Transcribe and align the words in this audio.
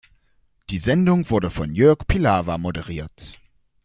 Die 0.71 0.79
Sendung 0.79 1.29
wurde 1.29 1.51
von 1.51 1.75
Jörg 1.75 2.07
Pilawa 2.07 2.57
moderiert. 2.57 3.39